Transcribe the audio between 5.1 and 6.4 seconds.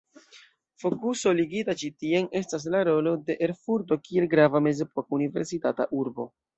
universitata urbo.